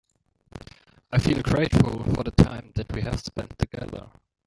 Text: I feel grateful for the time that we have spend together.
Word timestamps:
I 1.11 1.19
feel 1.19 1.43
grateful 1.43 2.03
for 2.15 2.23
the 2.23 2.31
time 2.31 2.71
that 2.73 2.91
we 2.91 3.01
have 3.03 3.19
spend 3.19 3.53
together. 3.59 4.09